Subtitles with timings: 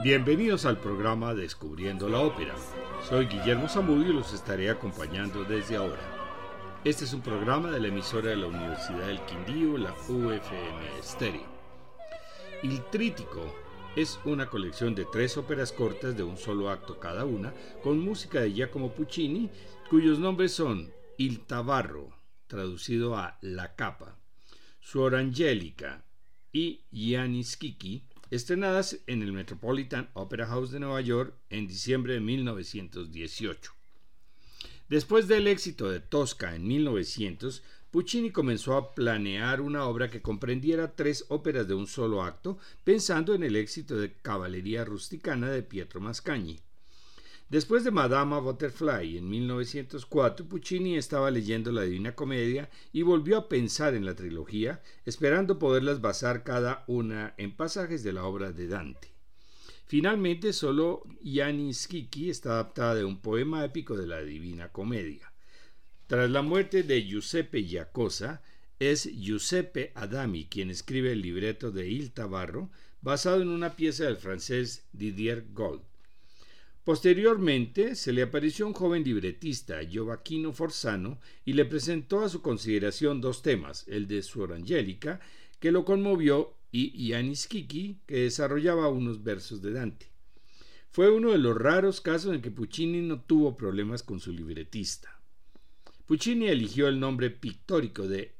[0.00, 2.54] Bienvenidos al programa Descubriendo la Ópera.
[3.08, 6.00] Soy Guillermo Zamudio y los estaré acompañando desde ahora.
[6.84, 11.48] Este es un programa de la emisora de la Universidad del Quindío, la UFM Stereo.
[12.62, 13.52] Il Trítico
[13.96, 18.40] es una colección de tres óperas cortas de un solo acto cada una, con música
[18.40, 19.50] de Giacomo Puccini,
[19.90, 22.10] cuyos nombres son Il Tabarro,
[22.46, 24.16] traducido a La Capa,
[24.78, 26.04] Suor Angélica
[26.52, 32.20] y Giannis Kiki, estrenadas en el Metropolitan Opera House de Nueva York en diciembre de
[32.20, 33.72] 1918.
[34.88, 40.94] Después del éxito de Tosca en 1900, Puccini comenzó a planear una obra que comprendiera
[40.94, 46.00] tres óperas de un solo acto, pensando en el éxito de Caballería Rusticana de Pietro
[46.00, 46.60] Mascagni.
[47.48, 53.48] Después de Madama Butterfly en 1904, Puccini estaba leyendo la Divina Comedia y volvió a
[53.48, 58.68] pensar en la trilogía, esperando poderlas basar cada una en pasajes de la obra de
[58.68, 59.14] Dante.
[59.86, 65.32] Finalmente, solo Yanis Kiki está adaptada de un poema épico de la Divina Comedia.
[66.06, 68.42] Tras la muerte de Giuseppe Giacosa,
[68.78, 72.70] es Giuseppe Adami quien escribe el libreto de Il Tabarro,
[73.00, 75.87] basado en una pieza del francés Didier Gold.
[76.88, 83.20] Posteriormente se le apareció un joven libretista, Gioacchino Forzano, y le presentó a su consideración
[83.20, 85.20] dos temas, el de Suor Angélica,
[85.60, 90.06] que lo conmovió, y Ianis Kiki, que desarrollaba unos versos de Dante.
[90.88, 95.20] Fue uno de los raros casos en que Puccini no tuvo problemas con su libretista.
[96.06, 98.32] Puccini eligió el nombre pictórico de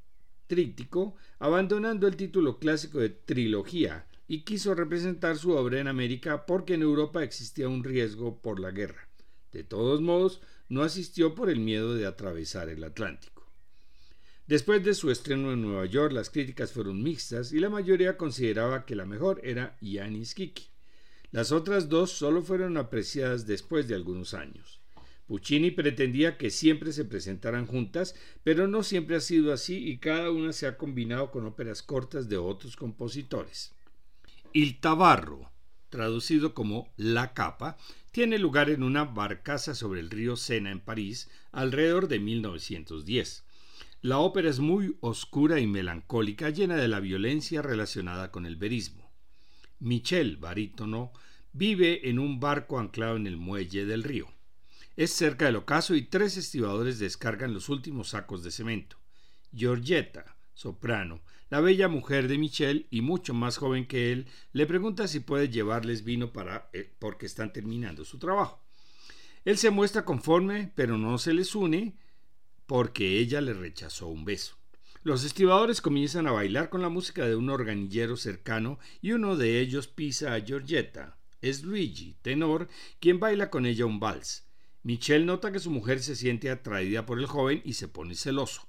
[0.46, 6.74] tríptico, abandonando el título clásico de trilogía, y quiso representar su obra en América porque
[6.74, 9.08] en Europa existía un riesgo por la guerra.
[9.52, 13.50] De todos modos, no asistió por el miedo de atravesar el Atlántico.
[14.46, 18.84] Después de su estreno en Nueva York, las críticas fueron mixtas y la mayoría consideraba
[18.84, 20.68] que la mejor era Yanis Kiki.
[21.30, 24.80] Las otras dos solo fueron apreciadas después de algunos años.
[25.26, 30.30] Puccini pretendía que siempre se presentaran juntas, pero no siempre ha sido así y cada
[30.30, 33.74] una se ha combinado con óperas cortas de otros compositores.
[34.54, 35.52] Il Tabarro,
[35.90, 37.76] traducido como La Capa,
[38.12, 43.44] tiene lugar en una barcaza sobre el río Sena en París alrededor de 1910.
[44.00, 49.12] La ópera es muy oscura y melancólica, llena de la violencia relacionada con el verismo.
[49.80, 51.12] Michel, barítono,
[51.52, 54.32] vive en un barco anclado en el muelle del río.
[54.96, 58.96] Es cerca del ocaso y tres estibadores descargan los últimos sacos de cemento.
[59.52, 61.20] Giorgetta, soprano,
[61.50, 65.48] la bella mujer de Michel y mucho más joven que él, le pregunta si puede
[65.48, 68.62] llevarles vino para eh, porque están terminando su trabajo.
[69.44, 71.96] Él se muestra conforme, pero no se les une
[72.66, 74.56] porque ella le rechazó un beso.
[75.02, 79.60] Los estibadores comienzan a bailar con la música de un organillero cercano y uno de
[79.60, 81.16] ellos pisa a Giorgetta.
[81.40, 82.68] Es Luigi, tenor,
[83.00, 84.46] quien baila con ella un vals.
[84.82, 88.67] Michel nota que su mujer se siente atraída por el joven y se pone celoso.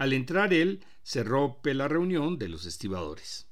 [0.00, 3.48] Al entrar él, se rompe la reunión de los estibadores.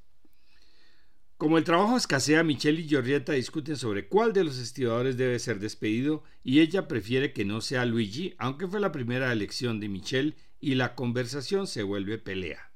[1.36, 5.58] Como el trabajo escasea, Michelle y Giorgietta discuten sobre cuál de los estibadores debe ser
[5.58, 10.36] despedido y ella prefiere que no sea Luigi, aunque fue la primera elección de Michelle
[10.58, 12.72] y la conversación se vuelve pelea.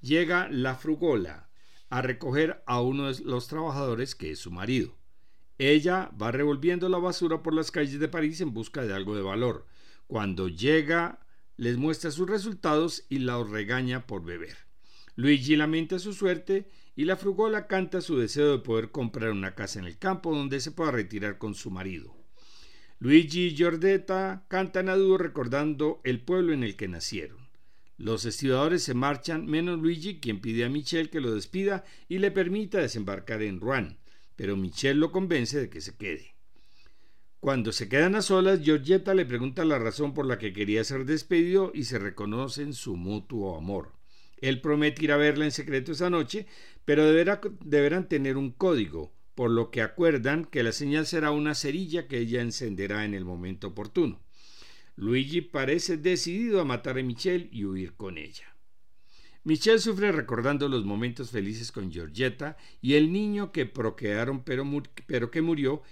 [0.00, 1.50] Llega la frugola
[1.90, 4.98] a recoger a uno de los trabajadores que es su marido.
[5.56, 9.22] Ella va revolviendo la basura por las calles de París en busca de algo de
[9.22, 9.66] valor.
[10.08, 11.20] Cuando llega
[11.58, 14.56] les muestra sus resultados y la regaña por beber.
[15.16, 19.80] Luigi lamenta su suerte y la frugola canta su deseo de poder comprar una casa
[19.80, 22.16] en el campo donde se pueda retirar con su marido.
[23.00, 27.48] Luigi y Giordetta cantan a dúo recordando el pueblo en el que nacieron.
[27.96, 32.30] Los estibadores se marchan, menos Luigi, quien pide a Michel que lo despida y le
[32.30, 33.98] permita desembarcar en Rouen,
[34.36, 36.37] pero Michel lo convence de que se quede.
[37.40, 41.04] Cuando se quedan a solas, Georgetta le pregunta la razón por la que quería ser
[41.04, 43.92] despedido y se reconocen su mutuo amor.
[44.38, 46.46] Él promete ir a verla en secreto esa noche,
[46.84, 52.08] pero deberán tener un código, por lo que acuerdan que la señal será una cerilla
[52.08, 54.20] que ella encenderá en el momento oportuno.
[54.96, 58.56] Luigi parece decidido a matar a Michelle y huir con ella.
[59.44, 64.66] Michelle sufre recordando los momentos felices con Georgetta y el niño que procrearon pero,
[65.06, 65.82] pero que murió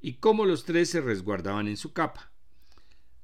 [0.00, 2.32] y cómo los tres se resguardaban en su capa.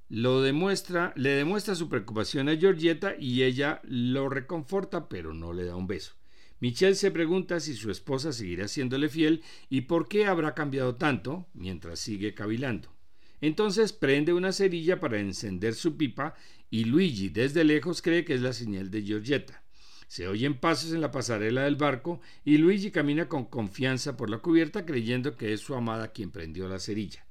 [0.09, 5.65] Lo demuestra, le demuestra su preocupación a Georgieta y ella lo reconforta, pero no le
[5.65, 6.15] da un beso.
[6.61, 11.49] Michelle se pregunta si su esposa seguirá siéndole fiel y por qué habrá cambiado tanto
[11.55, 12.95] mientras sigue cavilando.
[13.41, 16.35] Entonces prende una cerilla para encender su pipa
[16.71, 19.65] y Luigi desde lejos cree que es la señal de Georgieta.
[20.13, 24.41] Se oyen pasos en la pasarela del barco y Luigi camina con confianza por la
[24.41, 27.25] cubierta creyendo que es su amada quien prendió la cerilla.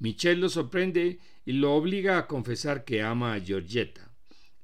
[0.00, 4.10] Michelle lo sorprende y lo obliga a confesar que ama a Giorgetta.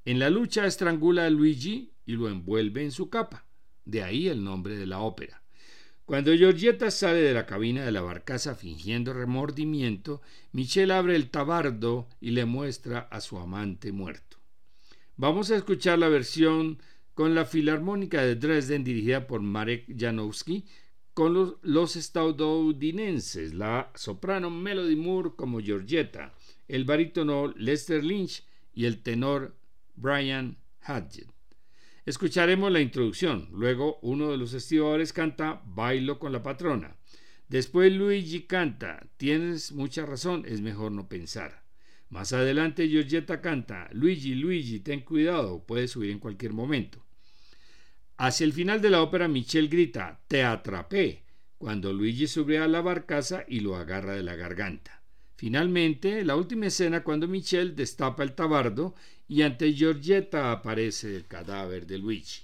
[0.04, 3.46] En la lucha estrangula a Luigi y lo envuelve en su capa.
[3.84, 5.44] De ahí el nombre de la ópera.
[6.04, 10.20] Cuando Giorgetta sale de la cabina de la barcaza fingiendo remordimiento,
[10.50, 14.38] Michelle abre el tabardo y le muestra a su amante muerto.
[15.16, 16.82] Vamos a escuchar la versión
[17.14, 20.64] con la Filarmónica de Dresden dirigida por Marek Janowski,
[21.14, 26.32] con los, estadounidenses, la soprano Melody Moore como Georgetta,
[26.68, 28.44] el barítono Lester Lynch
[28.74, 29.54] y el tenor
[29.94, 31.28] Brian Hadget.
[32.06, 36.96] Escucharemos la introducción, luego uno de los estibadores canta Bailo con la patrona.
[37.48, 41.61] Después Luigi canta Tienes mucha razón, es mejor no pensar.
[42.12, 47.02] Más adelante Giorgetta canta Luigi, Luigi, ten cuidado, puede subir en cualquier momento.
[48.18, 51.24] Hacia el final de la ópera Michel grita Te atrapé,
[51.56, 55.02] cuando Luigi sube a la barcaza y lo agarra de la garganta.
[55.36, 58.94] Finalmente, la última escena cuando Michel destapa el tabardo
[59.26, 62.42] y ante Giorgetta aparece el cadáver de Luigi.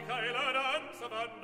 [0.00, 1.39] Musica e la danza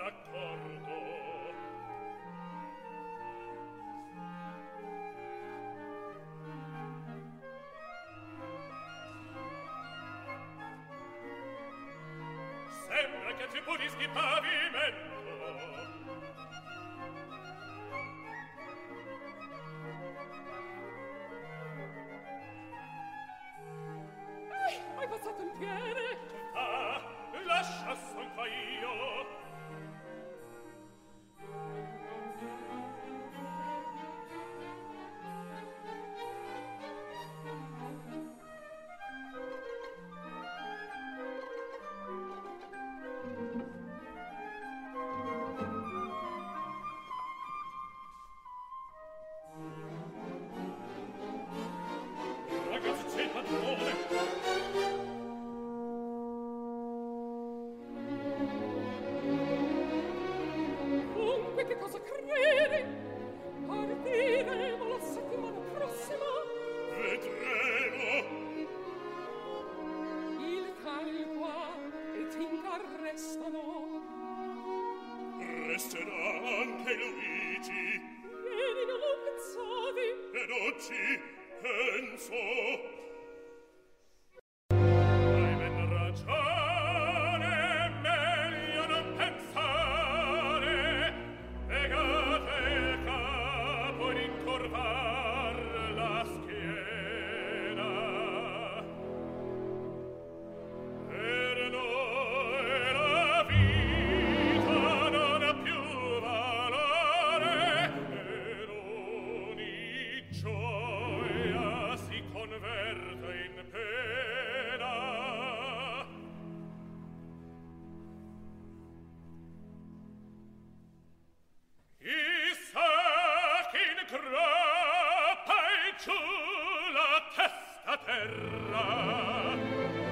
[128.07, 130.06] terra.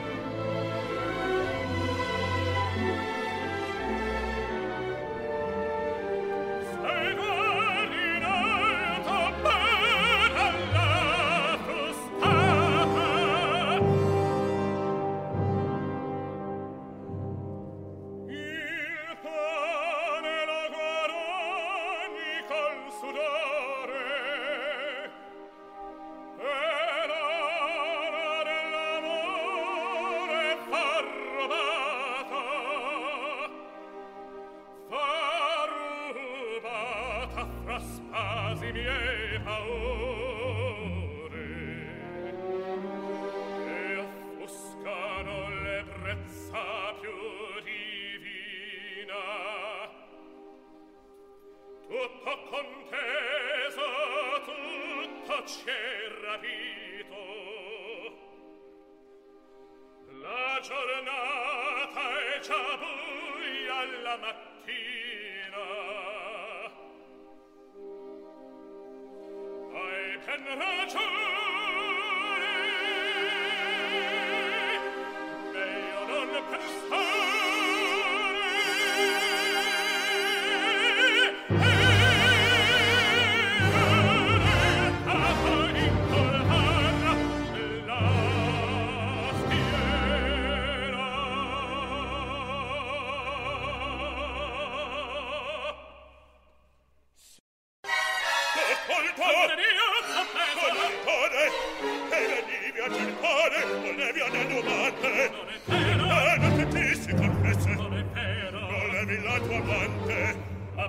[102.84, 105.30] a cercare volevi a denomate
[105.64, 107.70] non è vero che eh, ti si confesse.
[107.70, 108.44] Non è vero.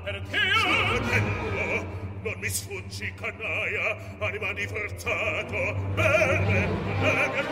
[0.03, 0.59] Perché io
[0.99, 1.85] fratello
[2.21, 3.97] non mi sfuggi cannaia
[4.67, 5.73] forzato.
[5.93, 6.67] Bene
[7.01, 7.43] le mie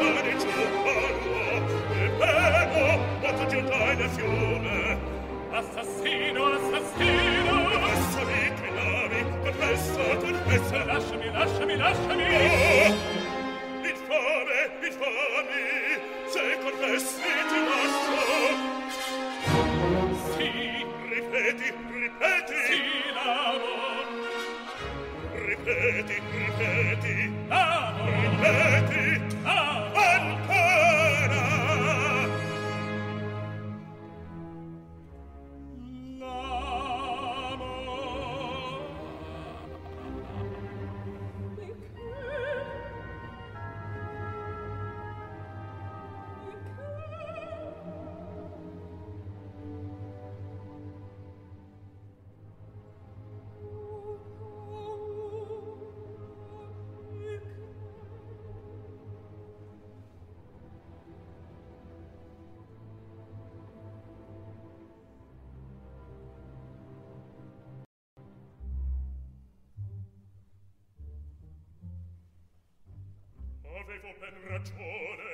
[74.23, 75.32] ben ragione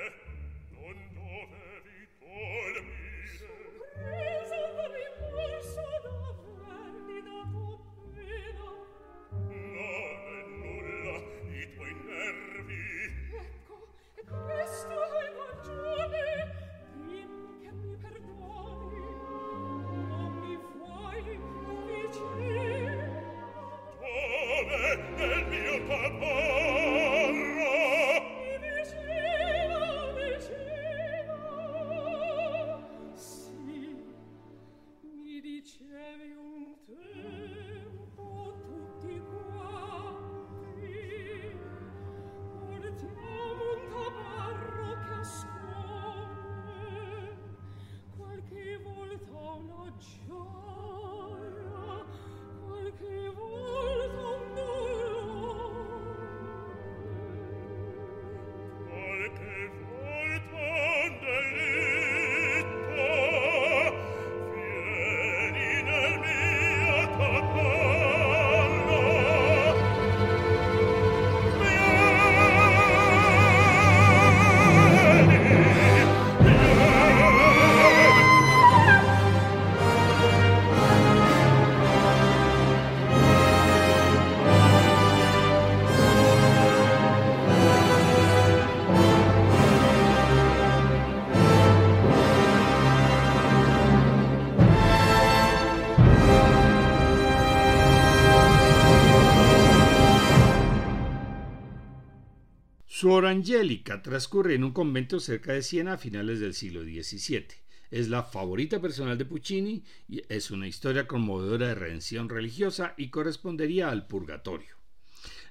[102.99, 107.47] Suor Angélica transcurre en un convento cerca de Siena a finales del siglo XVII.
[107.91, 113.09] Es la favorita personal de Puccini y es una historia conmovedora de redención religiosa y
[113.09, 114.75] correspondería al purgatorio.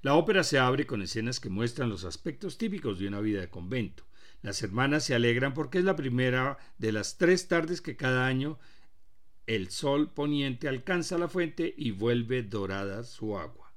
[0.02, 3.48] La ópera se abre con escenas que muestran los aspectos típicos de una vida de
[3.48, 4.04] convento.
[4.42, 8.58] Las hermanas se alegran porque es la primera de las tres tardes que cada año
[9.46, 13.67] el sol poniente alcanza la fuente y vuelve dorada su agua.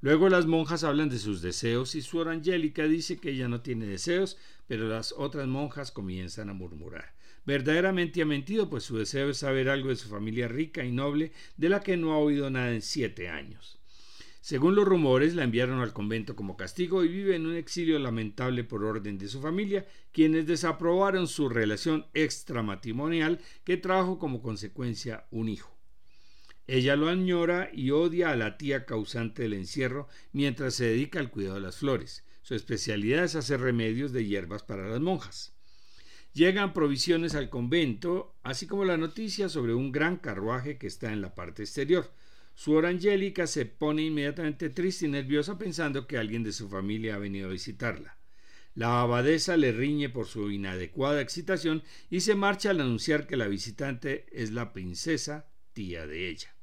[0.00, 3.84] Luego las monjas hablan de sus deseos y Suor Angélica dice que ella no tiene
[3.86, 4.36] deseos,
[4.68, 7.14] pero las otras monjas comienzan a murmurar.
[7.44, 11.32] Verdaderamente ha mentido, pues su deseo es saber algo de su familia rica y noble,
[11.56, 13.78] de la que no ha oído nada en siete años.
[14.40, 18.64] Según los rumores, la enviaron al convento como castigo y vive en un exilio lamentable
[18.64, 25.48] por orden de su familia, quienes desaprobaron su relación extramatrimonial que trajo como consecuencia un
[25.48, 25.77] hijo.
[26.68, 31.30] Ella lo añora y odia a la tía causante del encierro mientras se dedica al
[31.30, 32.24] cuidado de las flores.
[32.42, 35.54] Su especialidad es hacer remedios de hierbas para las monjas.
[36.34, 41.22] Llegan provisiones al convento, así como la noticia sobre un gran carruaje que está en
[41.22, 42.12] la parte exterior.
[42.54, 47.18] Su Angélica se pone inmediatamente triste y nerviosa pensando que alguien de su familia ha
[47.18, 48.18] venido a visitarla.
[48.74, 53.48] La abadesa le riñe por su inadecuada excitación y se marcha al anunciar que la
[53.48, 56.57] visitante es la princesa, tía de ella.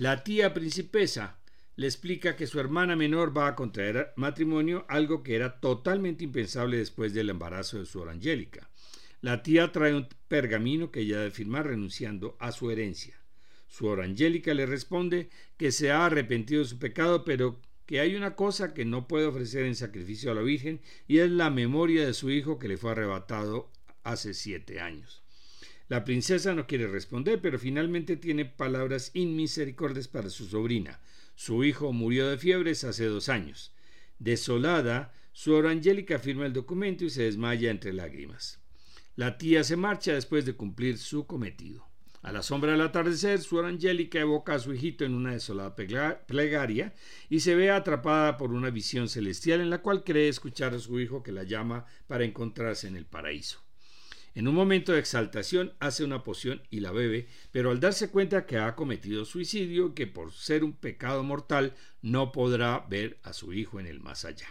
[0.00, 1.36] La tía principesa
[1.76, 6.78] le explica que su hermana menor va a contraer matrimonio, algo que era totalmente impensable
[6.78, 8.70] después del embarazo de su Angélica.
[9.20, 13.20] La tía trae un pergamino que ella debe firmar renunciando a su herencia.
[13.68, 18.36] Su Angélica le responde que se ha arrepentido de su pecado, pero que hay una
[18.36, 22.14] cosa que no puede ofrecer en sacrificio a la Virgen y es la memoria de
[22.14, 23.70] su hijo que le fue arrebatado
[24.02, 25.19] hace siete años.
[25.90, 31.00] La princesa no quiere responder, pero finalmente tiene palabras inmisericordias para su sobrina.
[31.34, 33.74] Su hijo murió de fiebres hace dos años.
[34.20, 38.60] Desolada, su Angélica firma el documento y se desmaya entre lágrimas.
[39.16, 41.88] La tía se marcha después de cumplir su cometido.
[42.22, 46.94] A la sombra del atardecer, su Angélica evoca a su hijito en una desolada plegaria
[47.28, 51.00] y se ve atrapada por una visión celestial en la cual cree escuchar a su
[51.00, 53.64] hijo que la llama para encontrarse en el paraíso.
[54.32, 58.46] En un momento de exaltación hace una poción y la bebe, pero al darse cuenta
[58.46, 63.52] que ha cometido suicidio que por ser un pecado mortal no podrá ver a su
[63.52, 64.46] hijo en el más allá.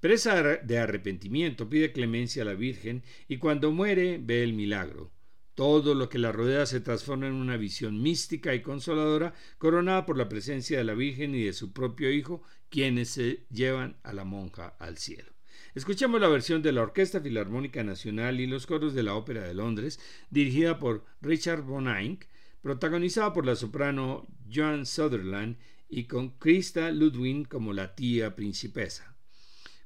[0.00, 5.12] Presa de arrepentimiento pide clemencia a la Virgen y cuando muere ve el milagro.
[5.54, 10.18] Todo lo que la rodea se transforma en una visión mística y consoladora, coronada por
[10.18, 14.24] la presencia de la Virgen y de su propio Hijo, quienes se llevan a la
[14.24, 15.35] monja al cielo.
[15.76, 19.52] Escuchemos la versión de la Orquesta Filarmónica Nacional y los coros de la Ópera de
[19.52, 21.66] Londres, dirigida por Richard
[22.00, 22.30] Eyck,
[22.62, 25.58] protagonizada por la soprano Joan Sutherland
[25.90, 29.18] y con Krista Ludwig como la tía principesa.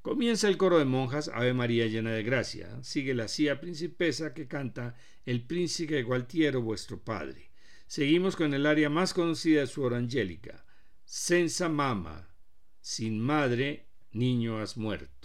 [0.01, 2.81] Comienza el coro de monjas Ave María llena de gracia.
[2.85, 4.95] Sigue la tía principesa que canta
[5.27, 7.51] El príncipe Gualtiero vuestro padre.
[7.89, 10.65] Seguimos con el aria más conocida de su hora angélica,
[11.05, 12.33] Senza mama,
[12.81, 15.20] sin madre, niño has muerto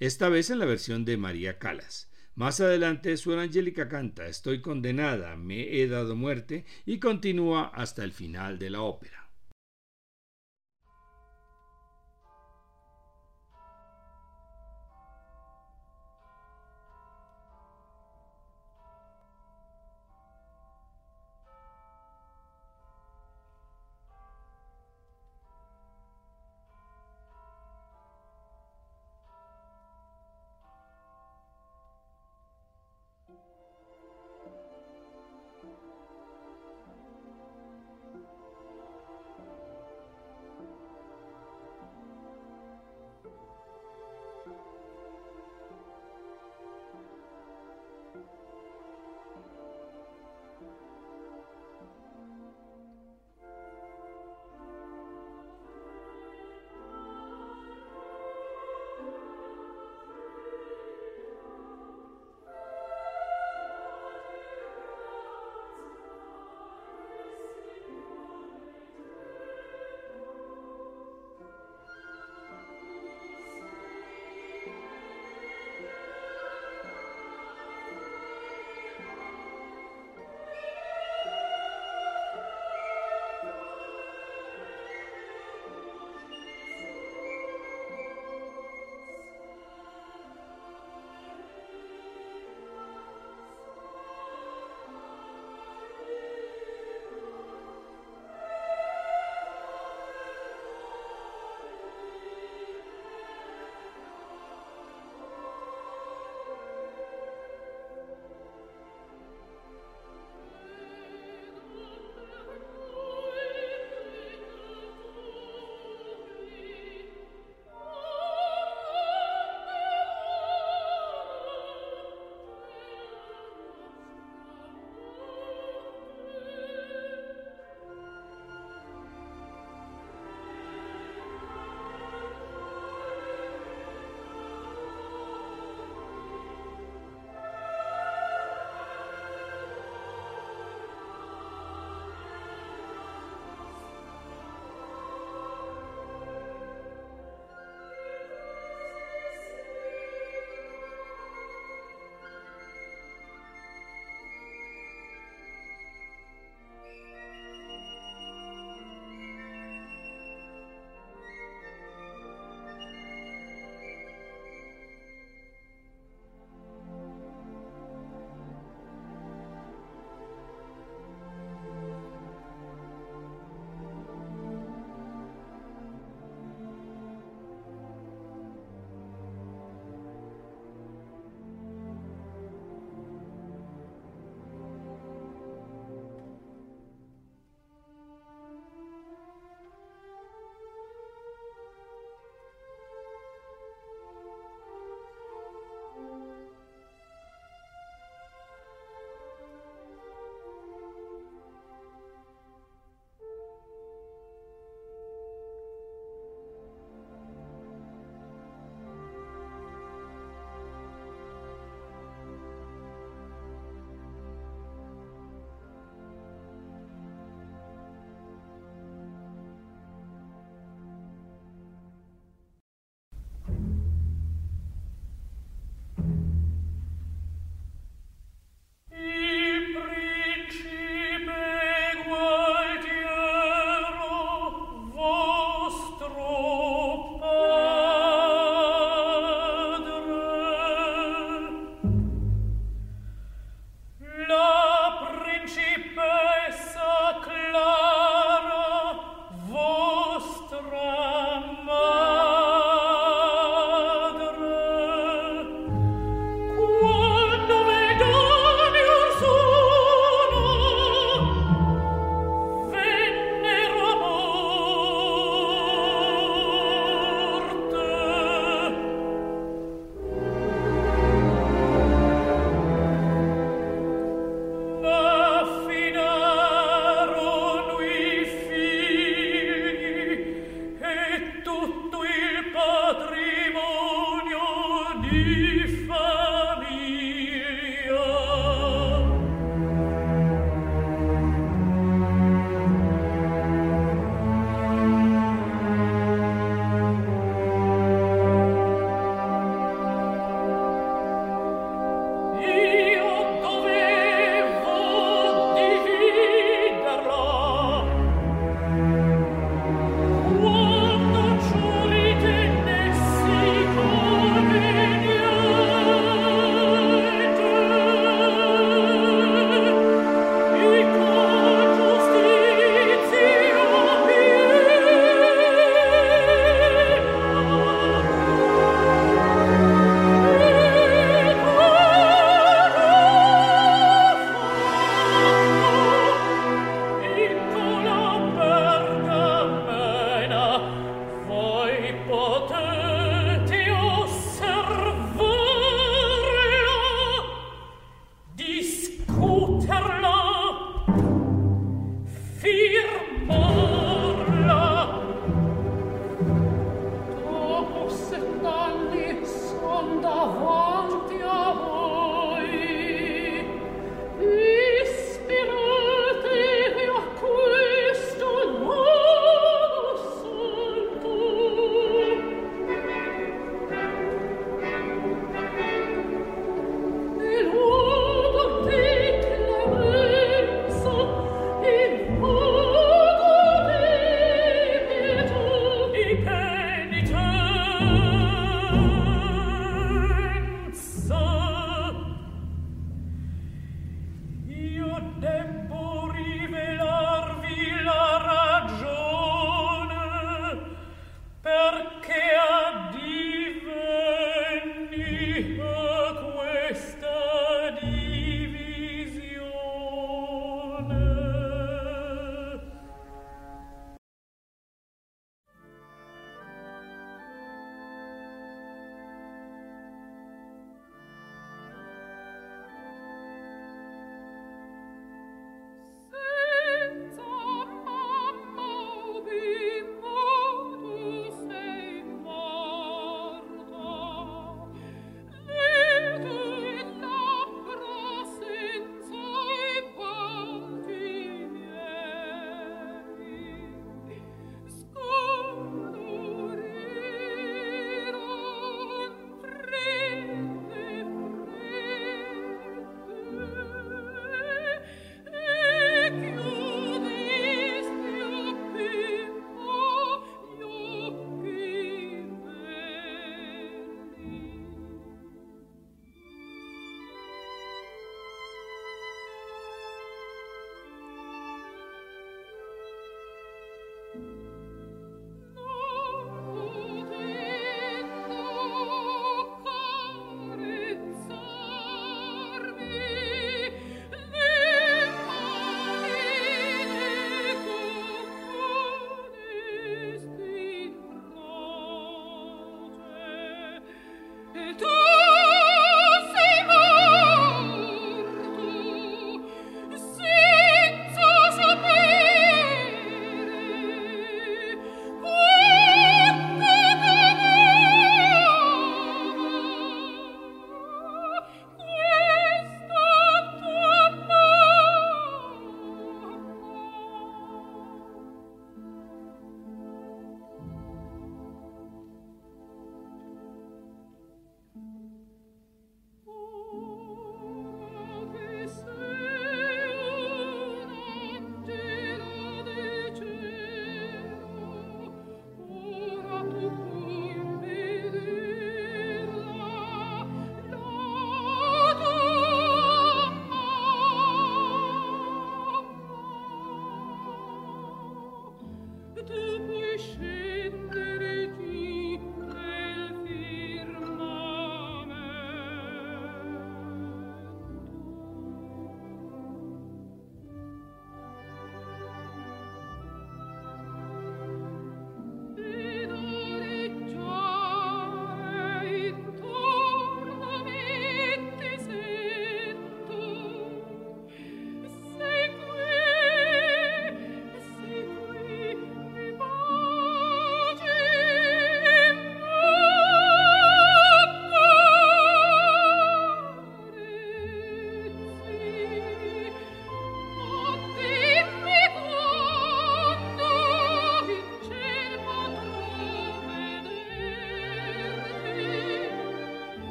[0.00, 2.10] esta vez en la versión de María Calas.
[2.34, 8.12] Más adelante, su Angélica canta Estoy condenada, me he dado muerte y continúa hasta el
[8.12, 9.29] final de la ópera.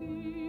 [0.00, 0.39] You.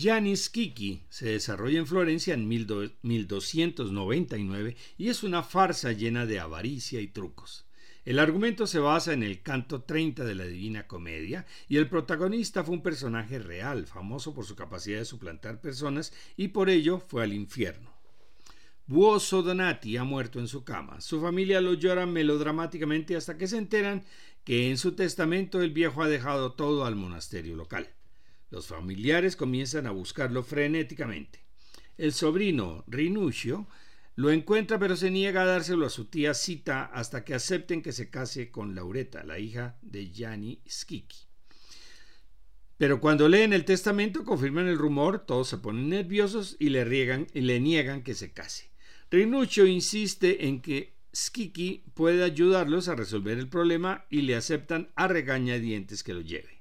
[0.00, 7.02] Janis Kiki se desarrolla en Florencia en 1299 y es una farsa llena de avaricia
[7.02, 7.66] y trucos.
[8.06, 12.64] El argumento se basa en el canto 30 de la Divina Comedia y el protagonista
[12.64, 17.22] fue un personaje real, famoso por su capacidad de suplantar personas y por ello fue
[17.22, 17.92] al infierno.
[18.86, 21.02] Buoso Donati ha muerto en su cama.
[21.02, 24.06] Su familia lo llora melodramáticamente hasta que se enteran
[24.44, 27.90] que en su testamento el viejo ha dejado todo al monasterio local.
[28.50, 31.44] Los familiares comienzan a buscarlo frenéticamente.
[31.96, 33.68] El sobrino, Rinuccio,
[34.16, 37.92] lo encuentra pero se niega a dárselo a su tía Cita hasta que acepten que
[37.92, 41.26] se case con Laureta, la hija de Gianni Schicchi.
[42.76, 47.26] Pero cuando leen el testamento, confirman el rumor, todos se ponen nerviosos y le, riegan,
[47.34, 48.70] y le niegan que se case.
[49.10, 55.08] Rinuccio insiste en que Schicchi puede ayudarlos a resolver el problema y le aceptan a
[55.08, 56.59] regañadientes que lo lleve.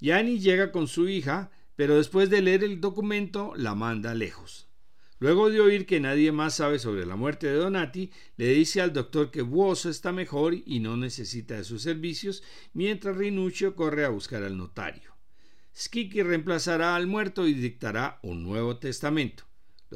[0.00, 4.68] Gianni llega con su hija, pero después de leer el documento la manda lejos.
[5.18, 8.92] Luego de oír que nadie más sabe sobre la muerte de Donati, le dice al
[8.92, 12.42] doctor que Buoso está mejor y no necesita de sus servicios,
[12.74, 15.16] mientras Rinuccio corre a buscar al notario.
[15.74, 19.44] Schicchi reemplazará al muerto y dictará un nuevo testamento.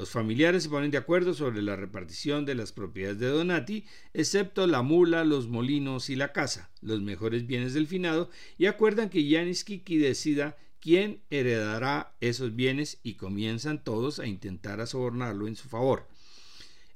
[0.01, 3.85] Los familiares se ponen de acuerdo sobre la repartición de las propiedades de Donati,
[4.15, 9.11] excepto la mula, los molinos y la casa, los mejores bienes del finado, y acuerdan
[9.11, 15.57] que Yanis Kiki decida quién heredará esos bienes y comienzan todos a intentar sobornarlo en
[15.57, 16.09] su favor.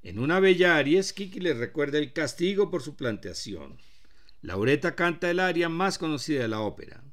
[0.03, 3.77] En una bella aria, Kiki les recuerda el castigo por su planteación.
[4.41, 7.04] Laureta canta el aria más conocida de la ópera.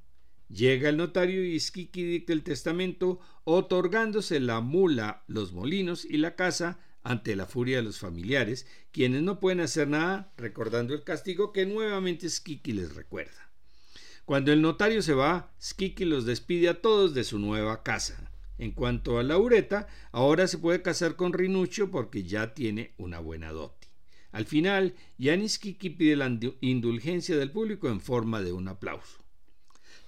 [0.52, 6.36] Llega el notario y Skiki dicta el testamento, otorgándose la mula, los molinos y la
[6.36, 11.54] casa ante la furia de los familiares, quienes no pueden hacer nada, recordando el castigo
[11.54, 13.50] que nuevamente Skiki les recuerda.
[14.26, 18.30] Cuando el notario se va, Skiki los despide a todos de su nueva casa.
[18.58, 23.52] En cuanto a Laureta, ahora se puede casar con Rinuccio porque ya tiene una buena
[23.52, 23.88] dote.
[24.32, 29.22] Al final, Yanis Kiki pide la indulgencia del público en forma de un aplauso.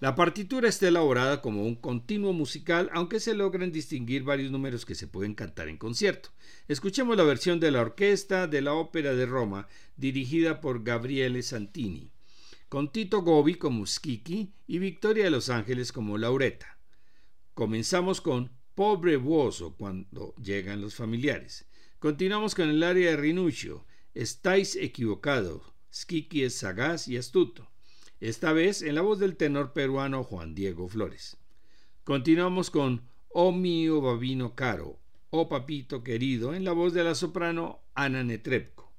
[0.03, 4.95] La partitura está elaborada como un continuo musical, aunque se logran distinguir varios números que
[4.95, 6.27] se pueden cantar en concierto.
[6.67, 12.11] Escuchemos la versión de la orquesta de la Ópera de Roma, dirigida por Gabriele Santini
[12.67, 16.77] con Tito Gobi como Skiki y Victoria de los Ángeles como Laureta.
[17.53, 21.65] Comenzamos con Pobre Buoso cuando llegan los familiares.
[21.99, 23.85] Continuamos con el área de Rinuccio.
[24.13, 25.61] Estáis equivocados.
[25.93, 27.72] Skiki es sagaz y astuto.
[28.19, 31.37] Esta vez en la voz del tenor peruano Juan Diego Flores.
[32.03, 34.99] Continuamos con Oh mío babino caro,
[35.29, 38.91] oh papito querido, en la voz de la soprano Ana Netrebko.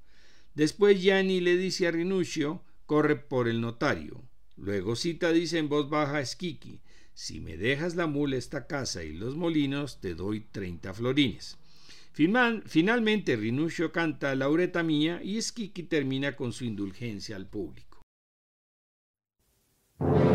[0.55, 4.23] Después Gianni le dice a Rinuccio corre por el notario.
[4.57, 6.81] Luego Cita dice en voz baja a Esquiqui,
[7.15, 11.57] si me dejas la mula esta casa y los molinos, te doy treinta florines.
[12.13, 17.94] finalmente Rinuccio canta Laureta mía y Esquiqui termina con su indulgencia al público.
[20.01, 20.34] Thank you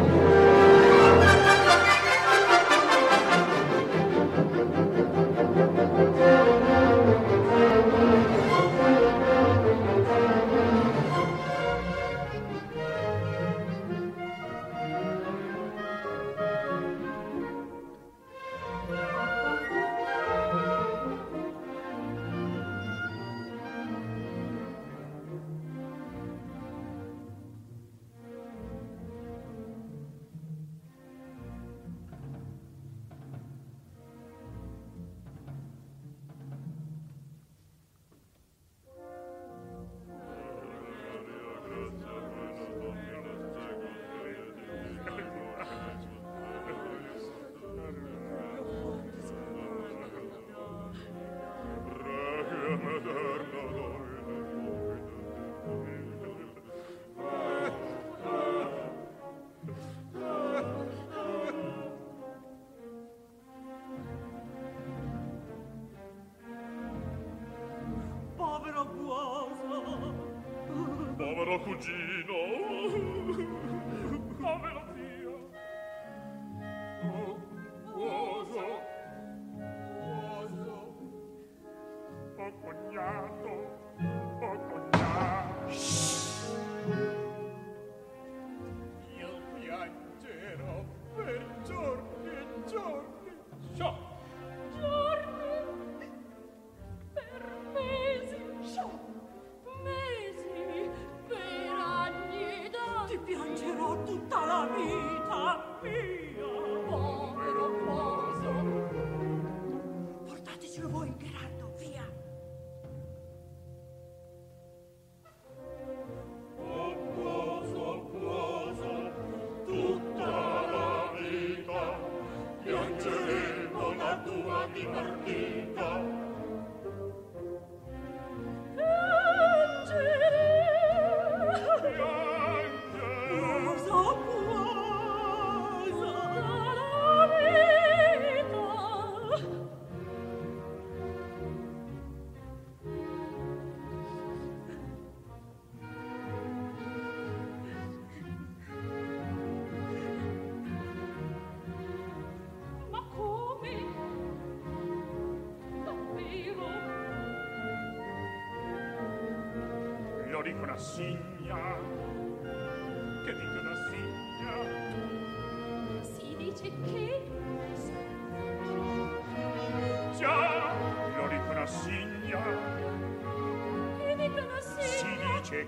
[71.50, 72.19] caro cugino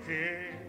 [0.04, 0.61] te.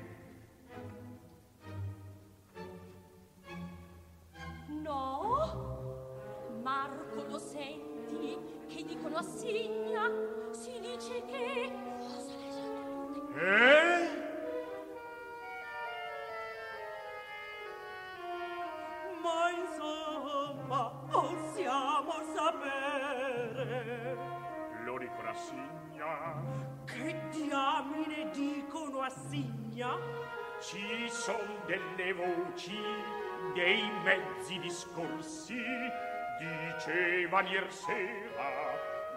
[37.33, 38.51] Giovani sera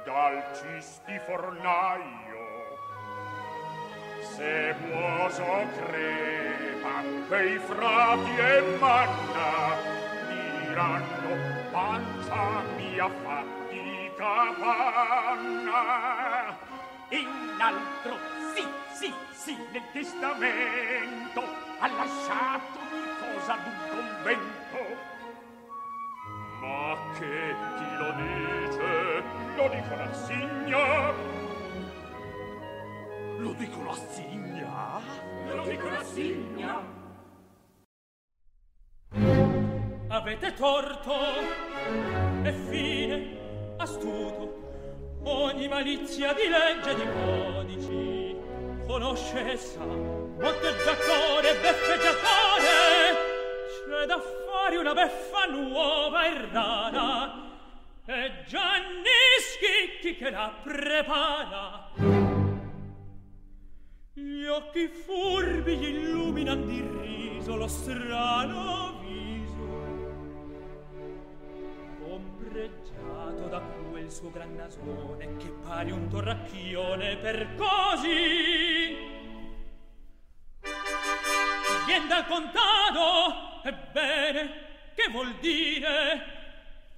[0.05, 2.45] dal cisti fornaio.
[4.21, 9.77] Se muoso crepa quei frati e manna
[10.29, 11.31] diranno
[11.71, 15.85] pancia mia fatica panna.
[17.11, 18.17] In altro
[18.55, 21.43] sì sì sì nel testamento
[21.79, 22.79] ha lasciato
[23.21, 25.15] cosa d'un convento
[27.19, 29.23] che chi lo dice
[29.57, 31.13] lo dico la signa.
[33.39, 35.01] Lo dico la signa?
[35.55, 37.05] Lo dico la signa.
[40.09, 41.15] Avete torto
[42.43, 43.39] e fine
[43.79, 44.65] astuto.
[45.25, 48.37] Ogni malizia di legge di codici
[48.87, 49.85] conosce e sa.
[49.85, 52.65] Botteggiatore beffeggiatore
[53.89, 57.45] c'è da fare una beffa nuova e rara
[58.05, 59.05] e Gianni
[59.41, 61.91] Schicchi che la prepara.
[64.13, 69.27] Gli occhi furbi gli illuminan di riso lo strano viso
[72.09, 78.97] ombreggiato da quel suo gran nasone che pare un torracchione per così.
[81.87, 84.66] Vien dal contado ebbene
[85.07, 86.35] che vuol dire?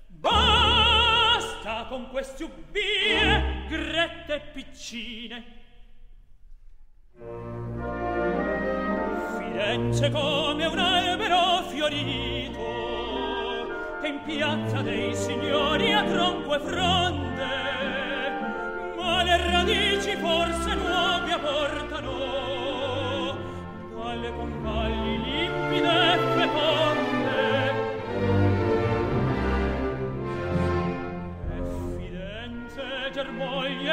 [0.07, 5.45] Basta con queste ubbie, grette piccine.
[9.37, 12.63] Firenze come un albero fiorito,
[14.01, 17.45] che in piazza dei signori ha tronco e fronde,
[18.97, 22.17] ma le radici forse nuove apportano,
[23.95, 26.78] dalle convagli limpide e feconde,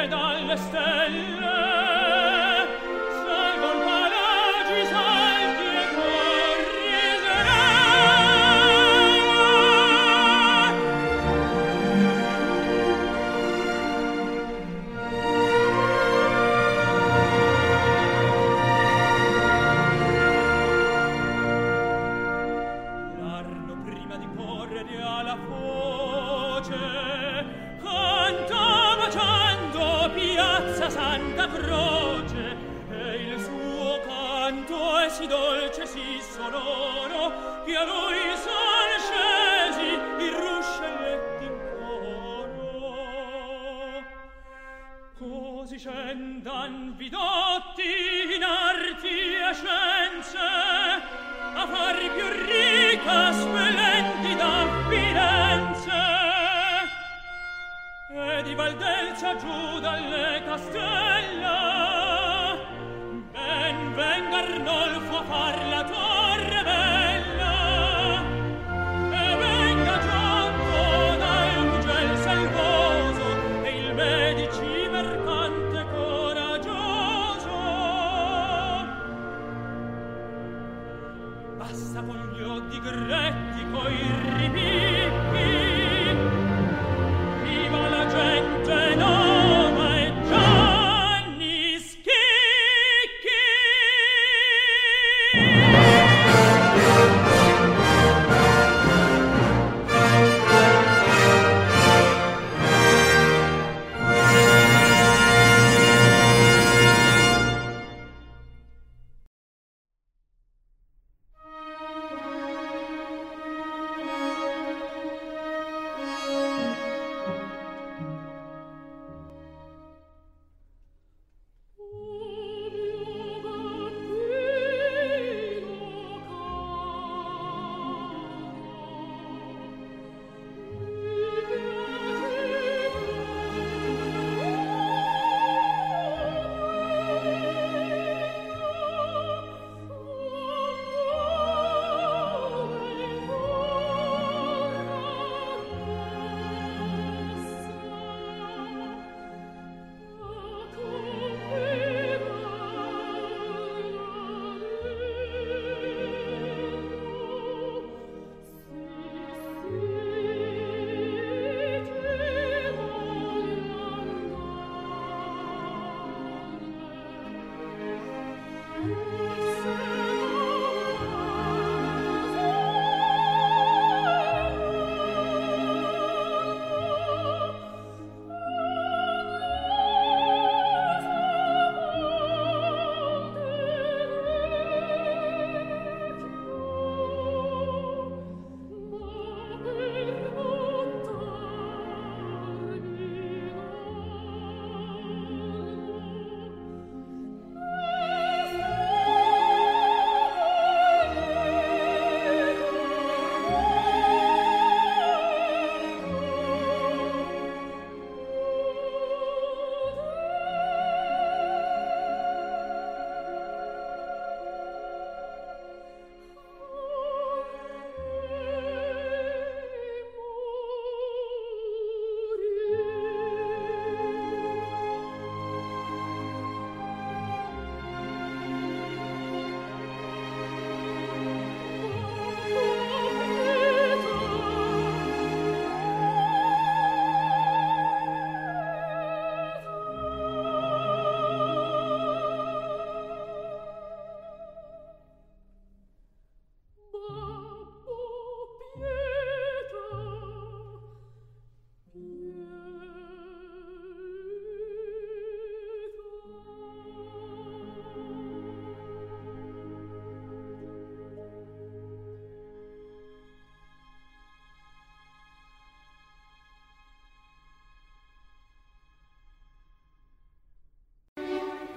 [0.08, 1.75] dalle stelle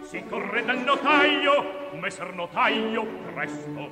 [0.09, 3.91] Si corre dal notaio, messer notaio, presto.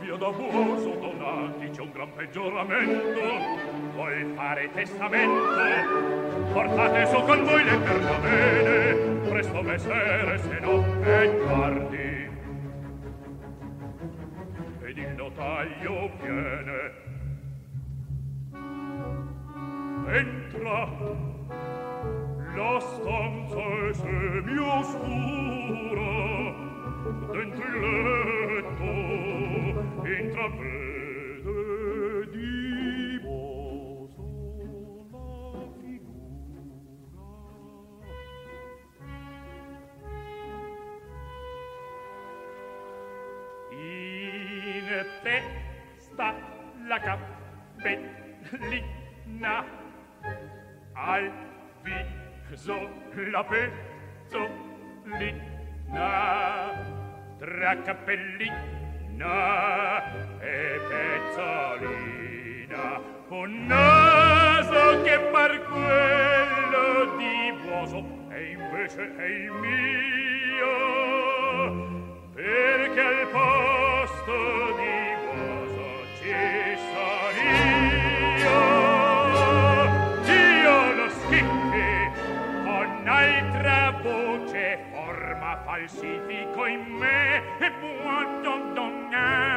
[0.00, 3.20] Via da buoso donati c'è un gran peggioramento.
[3.94, 6.52] Vuoi fare testamento?
[6.52, 9.28] Portate su con voi le pergamene.
[9.28, 12.30] Presto messere, se no è tardi.
[14.82, 16.81] Ed il notaio viene.
[53.52, 54.48] pezzollina,
[57.38, 59.36] tra cappellina
[60.40, 62.86] e pezzolina,
[63.28, 67.98] un naso che par quello di buoso
[68.30, 70.72] e invece è il mio,
[72.32, 73.61] perché al po'
[85.72, 89.51] falsifico in me e buon don donare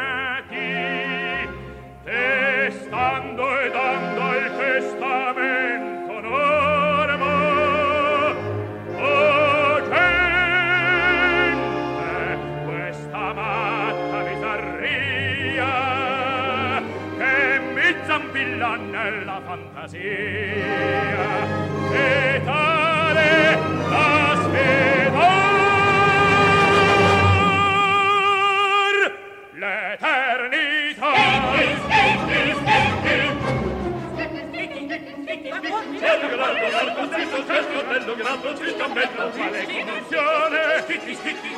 [37.35, 40.85] Bello, bello, bello, grado, città, bello, quale condizione!
[40.85, 41.49] Titti, titti!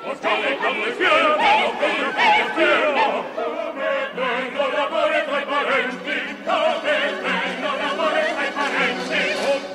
[0.00, 3.24] Portale con le fiore, bello, bello!
[3.34, 6.36] Come bello l'amore tra i parenti!
[6.44, 9.22] Come bello l'amore tra i parenti!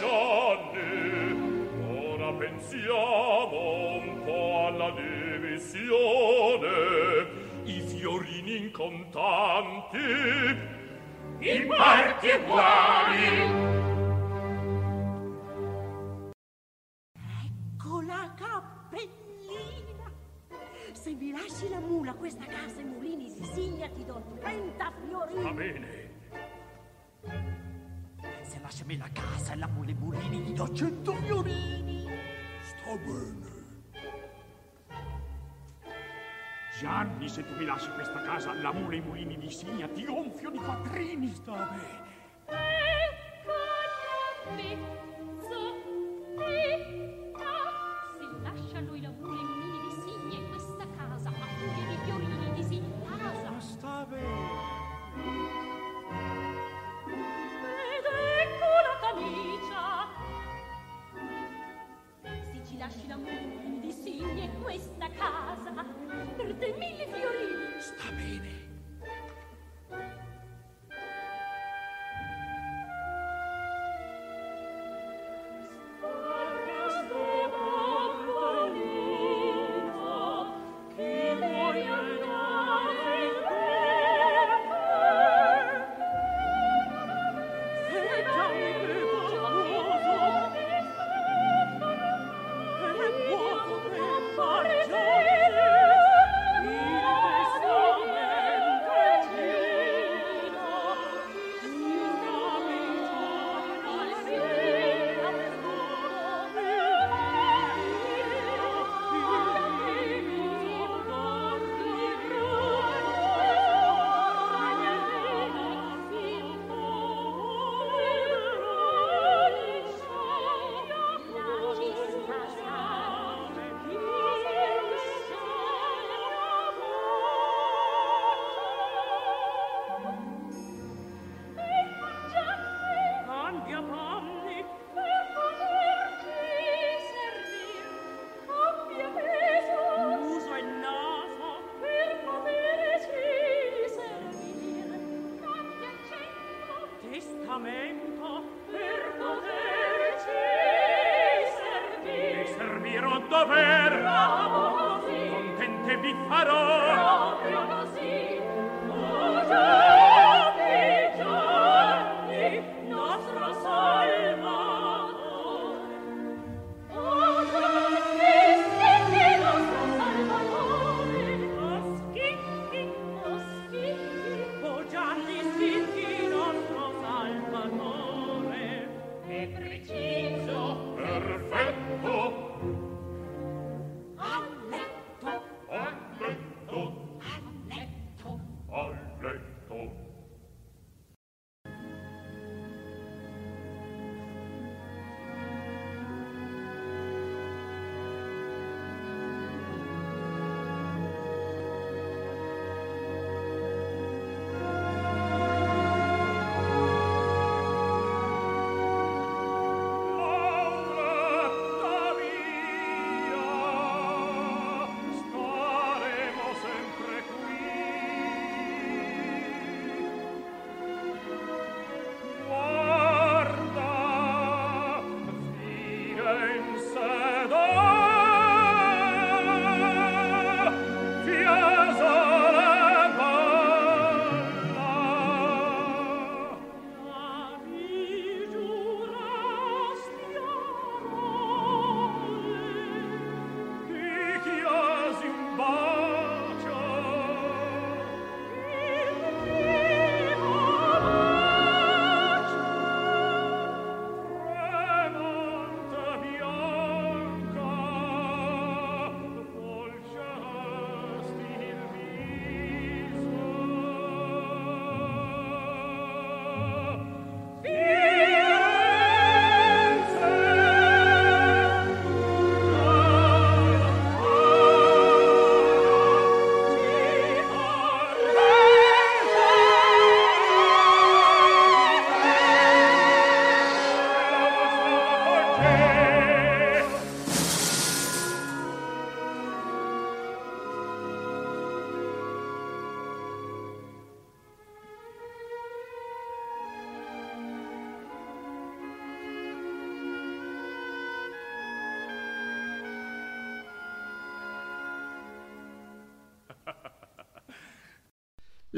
[0.05, 6.67] Oh, ora pensiamo un po' alla divisione!
[7.65, 10.78] I fiorini in contanti!
[11.39, 13.27] In parti uguali.
[17.45, 20.11] Ecco la cappellina.
[20.91, 25.43] Se mi lasci la mula, questa casa e mulini si signa, ti do 30 fiorini.
[25.43, 26.17] Va bene,
[28.41, 32.05] Se lasciami la casa e la mule mulini gli do cento fiorini.
[32.61, 33.49] Sta bene.
[36.80, 40.05] Gianni, se tu mi lasci questa casa, la mula e i mulini di Signa ti
[40.05, 41.34] gonfio di quattrini.
[41.34, 42.07] Sta bene.
[42.45, 43.51] Ecco,
[44.55, 45.09] Gianni.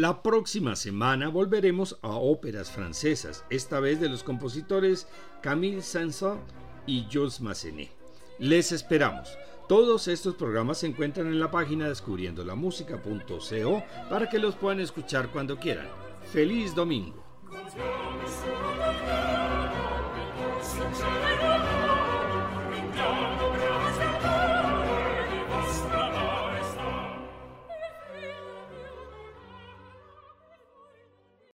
[0.02, 5.08] La próxima semana volveremos a óperas francesas, esta vez de los compositores
[5.44, 6.42] Camille Saint-Saëns
[6.88, 7.92] y Jules Massenet.
[8.40, 9.38] Les esperamos.
[9.70, 15.60] Todos estos programas se encuentran en la página descubriendolamusica.co para que los puedan escuchar cuando
[15.60, 15.88] quieran.
[16.34, 17.31] ¡Feliz domingo!